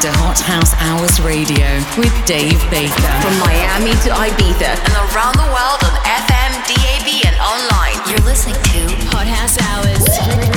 listening 0.00 0.12
to 0.12 0.18
Hot 0.20 0.40
House 0.40 0.74
Hours 0.80 1.20
Radio 1.20 1.66
with 1.98 2.12
Dave 2.24 2.58
Baker. 2.70 3.12
From 3.20 3.38
Miami 3.40 3.92
to 4.04 4.10
Ibiza 4.10 4.78
and 4.80 4.94
around 5.12 5.36
the 5.36 5.48
world 5.52 5.80
on 5.84 5.92
FM, 6.08 6.52
DAB, 6.64 7.26
and 7.26 7.36
online. 7.40 8.00
You're 8.08 8.24
listening 8.24 8.54
to 8.54 8.80
Hot 9.10 9.26
House 9.26 9.60
Hours. 9.60 10.00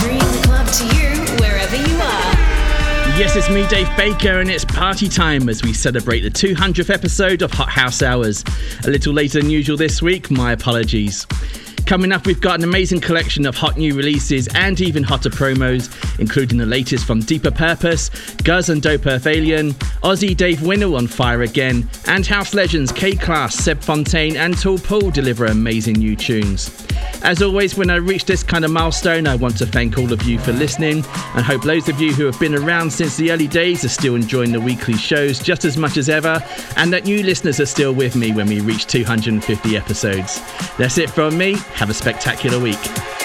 Bringing 0.02 0.20
the 0.20 0.42
club 0.48 0.68
to 0.68 0.86
you 0.96 1.26
wherever 1.42 1.76
you 1.76 1.96
are. 1.96 3.20
Yes, 3.20 3.36
it's 3.36 3.50
me, 3.50 3.68
Dave 3.68 3.90
Baker, 3.98 4.40
and 4.40 4.50
it's 4.50 4.66
party 4.66 5.10
time 5.10 5.50
as 5.50 5.62
we 5.62 5.74
celebrate 5.74 6.22
the 6.22 6.32
200th 6.32 6.90
episode 6.90 7.42
of 7.42 7.52
Hot 7.52 7.70
House 7.70 8.02
Hours. 8.02 8.44
A 8.86 8.90
little 8.90 9.14
later 9.14 9.42
than 9.42 9.50
usual 9.50 9.76
this 9.78 10.02
week, 10.02 10.32
my 10.32 10.54
apologies. 10.54 11.28
Coming 11.86 12.14
up, 12.14 12.26
we've 12.26 12.42
got 12.42 12.58
an 12.58 12.64
amazing 12.64 13.02
collection 13.02 13.46
of 13.46 13.56
hot 13.56 13.78
new 13.78 13.94
releases 13.94 14.48
and 14.56 14.80
even 14.80 15.04
hotter 15.04 15.30
promos, 15.30 15.90
including 16.18 16.58
the 16.58 16.66
latest 16.66 17.06
from 17.06 17.20
Deeper 17.20 17.52
Purpose, 17.52 18.10
Guz 18.44 18.70
and 18.70 18.82
Dope 18.82 19.06
Earth 19.06 19.28
Alien, 19.28 19.74
Aussie 20.02 20.36
Dave 20.36 20.62
Winnel 20.64 20.96
on 20.96 21.08
fire 21.08 21.42
again, 21.42 21.88
and 22.08 22.26
house 22.26 22.54
legends 22.54 22.92
K-Klass, 22.92 23.52
Seb 23.52 23.82
Fontaine, 23.82 24.38
and 24.38 24.58
Tall 24.58 24.80
Paul 24.80 25.12
deliver 25.12 25.46
amazing 25.46 25.98
new 25.98 26.16
tunes. 26.16 26.72
As 27.22 27.42
always, 27.42 27.78
when 27.78 27.90
I 27.90 27.96
reach 27.96 28.26
this 28.26 28.44
kind 28.44 28.66
of 28.66 28.72
milestone, 28.72 29.28
I 29.28 29.36
want 29.36 29.58
to 29.58 29.66
thank 29.66 29.98
all 29.98 30.12
of 30.12 30.24
you 30.24 30.40
for 30.40 30.52
listening 30.52 31.06
and 31.36 31.46
hope 31.46 31.62
those 31.62 31.88
of 31.88 32.02
you 32.02 32.14
who 32.14 32.26
have 32.26 32.40
been 32.40 32.56
around 32.56 32.92
since 32.92 33.16
the 33.16 33.32
early 33.32 33.48
days 33.48 33.86
are 33.86 33.90
still 33.90 34.16
enjoying 34.16 34.52
the 34.52 34.60
weekly 34.60 34.96
shows 34.96 35.40
just 35.40 35.64
as 35.64 35.78
much 35.78 35.98
as 35.98 36.10
ever, 36.10 36.44
and 36.76 36.92
that 36.92 37.06
new 37.06 37.24
listeners 37.24 37.60
are 37.60 37.66
still 37.66 37.94
with 37.94 38.16
me 38.16 38.34
when 38.34 38.48
we 38.48 38.62
reach 38.62 38.88
250 38.88 39.78
episodes. 39.78 40.42
That's 40.78 40.98
it 40.98 41.10
from 41.10 41.38
me. 41.38 41.56
Have 41.76 41.90
a 41.90 41.94
spectacular 41.94 42.60
week. 42.60 43.23